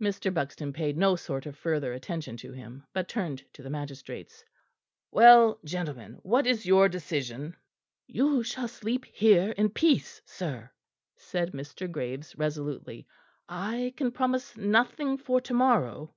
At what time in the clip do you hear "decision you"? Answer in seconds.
6.88-8.44